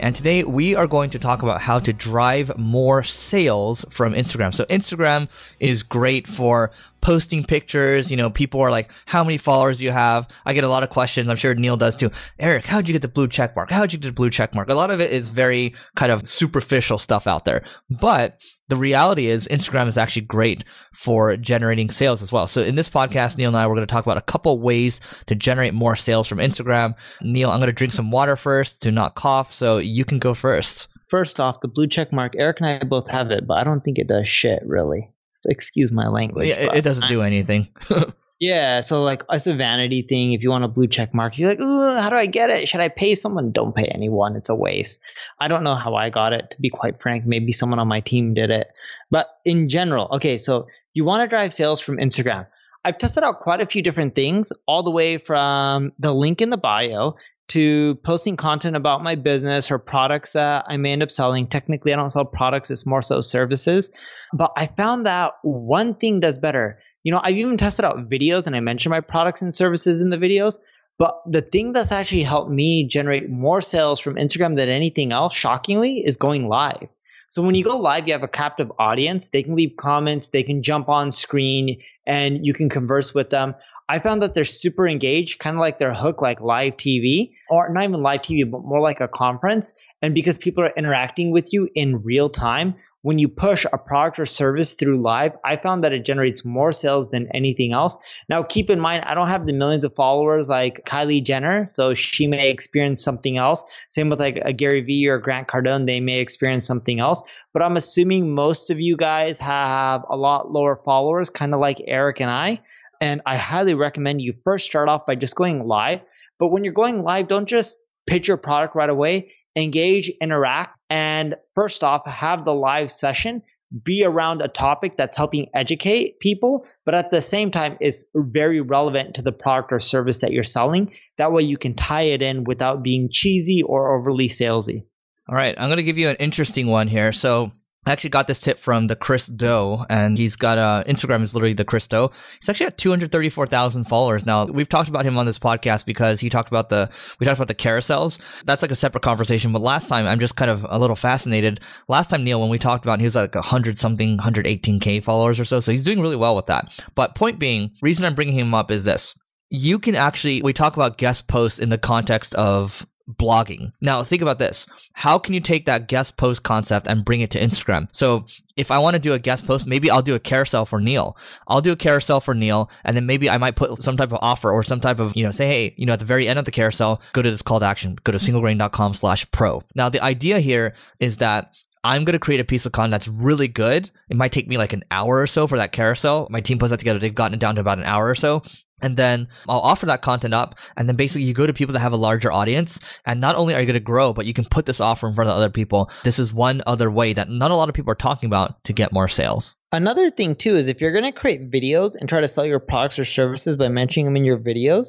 [0.00, 4.52] And today we are going to talk about how to drive more sales from Instagram.
[4.52, 5.28] So, Instagram
[5.60, 6.72] is great for
[7.04, 8.10] posting pictures.
[8.10, 10.26] You know, people are like, how many followers do you have?
[10.44, 11.28] I get a lot of questions.
[11.28, 12.10] I'm sure Neil does too.
[12.38, 13.70] Eric, how'd you get the blue check mark?
[13.70, 14.68] How'd you get the blue check mark?
[14.70, 17.62] A lot of it is very kind of superficial stuff out there.
[17.90, 20.64] But the reality is Instagram is actually great
[20.94, 22.46] for generating sales as well.
[22.46, 25.02] So in this podcast, Neil and I, we're going to talk about a couple ways
[25.26, 26.94] to generate more sales from Instagram.
[27.20, 29.52] Neil, I'm going to drink some water first to not cough.
[29.52, 30.88] So you can go first.
[31.08, 33.82] First off, the blue check mark, Eric and I both have it, but I don't
[33.82, 35.10] think it does shit really.
[35.36, 36.48] So excuse my language.
[36.48, 37.68] Yeah, it doesn't do anything.
[38.40, 40.32] yeah, so like it's a vanity thing.
[40.32, 42.68] If you want a blue check mark, you're like, ooh, how do I get it?
[42.68, 43.52] Should I pay someone?
[43.52, 44.36] Don't pay anyone.
[44.36, 45.00] It's a waste.
[45.38, 47.26] I don't know how I got it, to be quite frank.
[47.26, 48.68] Maybe someone on my team did it.
[49.10, 52.46] But in general, okay, so you want to drive sales from Instagram.
[52.84, 56.50] I've tested out quite a few different things, all the way from the link in
[56.50, 57.14] the bio
[57.48, 61.46] to posting content about my business or products that I may end up selling.
[61.46, 63.90] Technically, I don't sell products, it's more so services.
[64.32, 66.78] But I found that one thing does better.
[67.02, 70.10] You know, I've even tested out videos and I mentioned my products and services in
[70.10, 70.56] the videos.
[70.98, 75.34] But the thing that's actually helped me generate more sales from Instagram than anything else,
[75.34, 76.88] shockingly, is going live.
[77.28, 79.30] So when you go live, you have a captive audience.
[79.30, 83.56] They can leave comments, they can jump on screen, and you can converse with them.
[83.88, 87.68] I found that they're super engaged, kind of like they're hooked like live TV, or
[87.68, 89.74] not even live TV, but more like a conference.
[90.00, 94.18] And because people are interacting with you in real time, when you push a product
[94.18, 97.98] or service through live, I found that it generates more sales than anything else.
[98.30, 101.92] Now, keep in mind, I don't have the millions of followers like Kylie Jenner, so
[101.92, 103.62] she may experience something else.
[103.90, 107.22] Same with like a Gary Vee or Grant Cardone, they may experience something else.
[107.52, 111.82] But I'm assuming most of you guys have a lot lower followers, kind of like
[111.86, 112.62] Eric and I.
[113.04, 116.00] And I highly recommend you first start off by just going live.
[116.38, 119.32] But when you're going live, don't just pitch your product right away.
[119.54, 123.42] Engage, interact, and first off, have the live session
[123.82, 128.62] be around a topic that's helping educate people, but at the same time is very
[128.62, 130.94] relevant to the product or service that you're selling.
[131.18, 134.84] That way you can tie it in without being cheesy or overly salesy.
[135.28, 137.12] All right, I'm going to give you an interesting one here.
[137.12, 137.52] So
[137.86, 141.34] I actually got this tip from the Chris Do, and he's got a Instagram is
[141.34, 142.10] literally the Chris Do.
[142.40, 144.46] He's actually at 234,000 followers now.
[144.46, 147.48] We've talked about him on this podcast because he talked about the we talked about
[147.48, 148.18] the carousels.
[148.44, 149.52] That's like a separate conversation.
[149.52, 151.60] But last time, I'm just kind of a little fascinated.
[151.88, 155.38] Last time, Neil, when we talked about, it, he was like 100 something, 118k followers
[155.38, 155.60] or so.
[155.60, 156.84] So he's doing really well with that.
[156.94, 159.14] But point being, reason I'm bringing him up is this:
[159.50, 163.72] you can actually we talk about guest posts in the context of blogging.
[163.80, 164.66] Now, think about this.
[164.94, 167.88] How can you take that guest post concept and bring it to Instagram?
[167.92, 168.26] So,
[168.56, 171.16] if I want to do a guest post, maybe I'll do a carousel for Neil.
[171.48, 174.18] I'll do a carousel for Neil, and then maybe I might put some type of
[174.22, 176.38] offer or some type of, you know, say, hey, you know, at the very end
[176.38, 179.62] of the carousel, go to this call to action, go to singlegrain.com slash pro.
[179.74, 181.52] Now, the idea here is that
[181.84, 183.90] I'm going to create a piece of content that's really good.
[184.08, 186.26] It might take me like an hour or so for that carousel.
[186.30, 186.98] My team puts that together.
[186.98, 188.42] They've gotten it down to about an hour or so.
[188.80, 190.58] And then I'll offer that content up.
[190.76, 192.80] And then basically you go to people that have a larger audience.
[193.04, 195.14] And not only are you going to grow, but you can put this offer in
[195.14, 195.90] front of other people.
[196.04, 198.72] This is one other way that not a lot of people are talking about to
[198.72, 199.54] get more sales.
[199.70, 202.60] Another thing too is if you're going to create videos and try to sell your
[202.60, 204.88] products or services by mentioning them in your videos,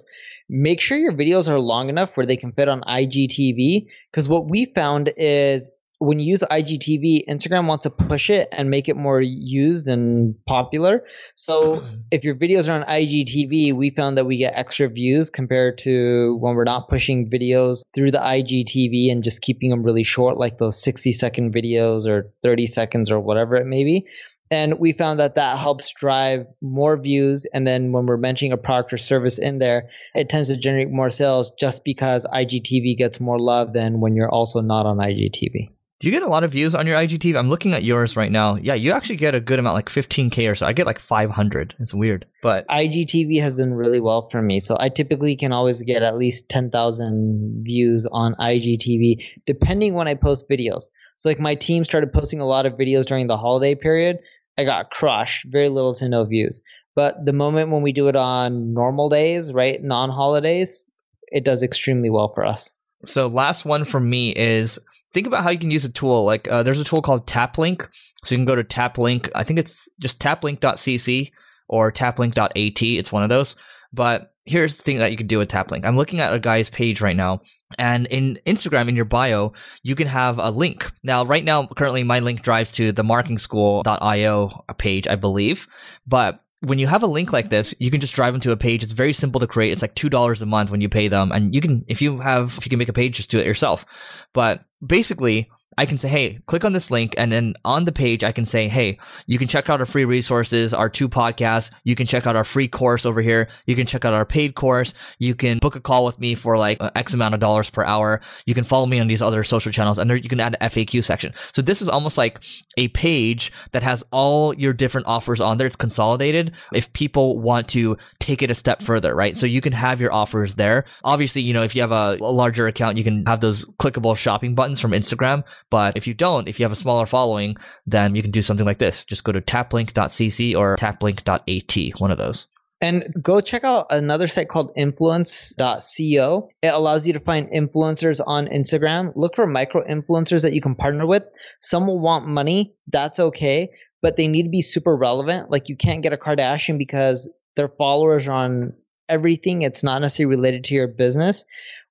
[0.50, 3.88] make sure your videos are long enough where they can fit on IGTV.
[4.12, 5.70] Because what we found is
[6.00, 10.36] when you use IGTV, Instagram wants to push it and make it more used and
[10.46, 11.06] popular.
[11.34, 15.78] So if your videos are on IGTV, we found that we get extra views compared
[15.80, 20.38] to when we're not pushing videos through the IGTV and just keeping them really short,
[20.38, 24.08] like those 60 second videos or 30 seconds or whatever it may be.
[24.52, 27.46] And we found that that helps drive more views.
[27.46, 30.92] And then when we're mentioning a product or service in there, it tends to generate
[30.92, 35.75] more sales just because IGTV gets more love than when you're also not on IGTV.
[36.00, 37.38] Do you get a lot of views on your IGTV?
[37.38, 38.58] I'm looking at yours right now.
[38.58, 40.66] Yeah, you actually get a good amount, like 15k or so.
[40.66, 41.74] I get like 500.
[41.80, 44.60] It's weird, but IGTV has done really well for me.
[44.60, 50.16] So I typically can always get at least 10,000 views on IGTV, depending when I
[50.16, 50.90] post videos.
[51.16, 54.20] So like my team started posting a lot of videos during the holiday period.
[54.58, 56.62] I got crushed, very little to no views.
[56.94, 60.94] But the moment when we do it on normal days, right, non holidays,
[61.30, 62.76] it does extremely well for us.
[63.04, 64.80] So last one from me is
[65.14, 66.26] think about how you can use a tool.
[66.26, 67.88] Like uh, there's a tool called TapLink.
[68.24, 69.30] So you can go to TapLink.
[69.36, 71.32] I think it's just taplink.cc
[71.68, 72.82] or taplink.at.
[72.82, 73.56] It's one of those.
[73.96, 75.86] But here's the thing that you can do with TapLink.
[75.86, 77.42] I'm looking at a guy's page right now,
[77.78, 79.54] and in Instagram, in your bio,
[79.84, 80.92] you can have a link.
[81.02, 85.68] Now, right now, currently, my link drives to the marketingschool.io page, I believe.
[86.06, 88.58] But when you have a link like this, you can just drive them to a
[88.58, 88.84] page.
[88.84, 89.72] It's very simple to create.
[89.72, 92.20] It's like two dollars a month when you pay them, and you can if you
[92.20, 93.86] have if you can make a page, just do it yourself.
[94.34, 97.14] But basically, I can say, hey, click on this link.
[97.18, 100.06] And then on the page, I can say, hey, you can check out our free
[100.06, 101.70] resources, our two podcasts.
[101.84, 103.48] You can check out our free course over here.
[103.66, 104.94] You can check out our paid course.
[105.20, 107.84] You can book a call with me for like uh, X amount of dollars per
[107.84, 108.22] hour.
[108.46, 110.70] You can follow me on these other social channels and there you can add an
[110.70, 111.34] FAQ section.
[111.54, 112.44] So this is almost like
[112.78, 115.68] a page that has all your different offers on there.
[115.68, 119.36] It's consolidated if people want to take it a step further, right?
[119.36, 120.86] So you can have your offers there.
[121.04, 124.16] Obviously, you know, if you have a, a larger account, you can have those clickable
[124.16, 125.44] shopping buttons from Instagram.
[125.70, 128.66] But if you don't, if you have a smaller following, then you can do something
[128.66, 129.04] like this.
[129.04, 132.48] Just go to taplink.cc or taplink.at, one of those.
[132.82, 136.50] And go check out another site called influence.co.
[136.62, 139.14] It allows you to find influencers on Instagram.
[139.16, 141.24] Look for micro influencers that you can partner with.
[141.60, 142.76] Some will want money.
[142.88, 143.70] That's okay.
[144.02, 145.50] But they need to be super relevant.
[145.50, 148.74] Like you can't get a Kardashian because their followers are on
[149.08, 149.62] everything.
[149.62, 151.46] It's not necessarily related to your business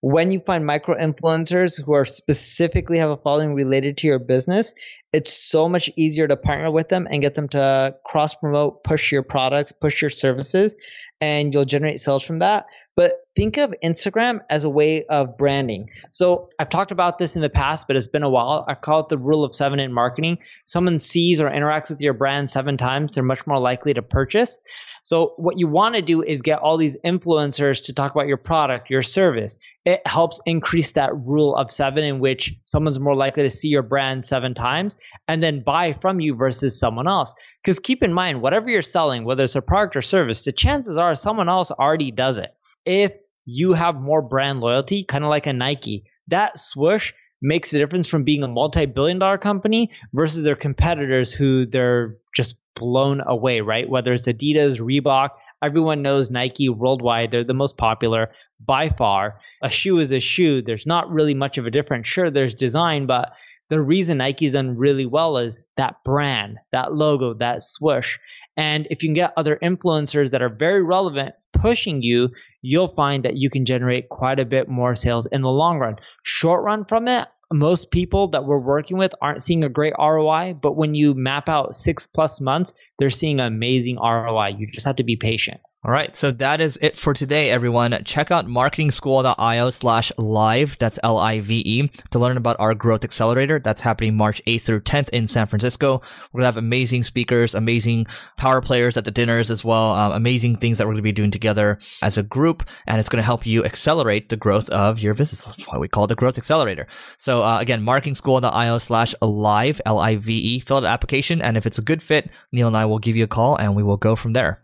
[0.05, 4.75] when you find micro influencers who are specifically have a following related to your business,
[5.15, 9.11] it's so much easier to partner with them and get them to cross promote, push
[9.11, 10.77] your products, push your services,
[11.23, 12.67] and you'll generate sales from that.
[12.95, 15.91] But think of Instagram as a way of branding.
[16.13, 18.65] So I've talked about this in the past, but it's been a while.
[18.69, 20.39] I call it the rule of seven in marketing.
[20.65, 24.59] Someone sees or interacts with your brand seven times, they're much more likely to purchase.
[25.03, 28.39] So what you want to do is get all these influencers to talk about your
[28.39, 29.59] product, your service.
[29.85, 33.83] It helps increase that rule of seven in which someone's more likely to see your
[33.83, 34.97] brand seven times
[35.29, 37.35] and then buy from you versus someone else.
[37.63, 40.97] Because keep in mind, whatever you're selling, whether it's a product or service, the chances
[40.97, 42.55] are someone else already does it.
[42.87, 43.13] If
[43.45, 47.13] you have more brand loyalty, kind of like a Nike, that swoosh
[47.43, 52.57] makes a difference from being a multi-billion dollar company versus their competitors who they're just
[52.75, 53.89] blown away, right?
[53.89, 55.31] Whether it's Adidas, Reebok,
[55.63, 57.31] everyone knows Nike worldwide.
[57.31, 58.33] They're the most popular
[58.65, 59.41] by far.
[59.63, 60.63] A shoe is a shoe.
[60.63, 62.07] There's not really much of a difference.
[62.07, 63.33] Sure, there's design, but
[63.69, 68.19] the reason Nike's done really well is that brand, that logo, that swoosh.
[68.57, 72.29] And if you can get other influencers that are very relevant pushing you,
[72.61, 75.97] you'll find that you can generate quite a bit more sales in the long run.
[76.23, 80.59] Short run from it, most people that we're working with aren't seeing a great ROI,
[80.61, 84.57] but when you map out six plus months, they're seeing amazing ROI.
[84.59, 85.59] You just have to be patient.
[85.87, 87.95] All right, so that is it for today, everyone.
[88.07, 93.61] Check out marketingschool.io slash live, that's L-I-V-E, to learn about our growth accelerator.
[93.61, 96.01] That's happening March 8th through 10th in San Francisco.
[96.33, 98.07] We're going to have amazing speakers, amazing
[98.39, 101.13] power players at the dinners as well, um, amazing things that we're going to be
[101.13, 105.01] doing together as a group, and it's going to help you accelerate the growth of
[105.01, 105.45] your business.
[105.45, 106.87] That's why we call it the growth accelerator.
[107.19, 111.83] So uh, again, marketingschool.io slash live, L-I-V-E, fill out the application, and if it's a
[111.83, 114.33] good fit, Neil and I will give you a call and we will go from
[114.33, 114.64] there.